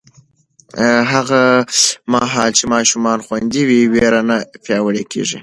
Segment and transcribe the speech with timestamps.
[1.11, 1.41] هغه
[2.13, 5.39] مهال چې ماشومان خوندي وي، ویره نه پیاوړې کېږي.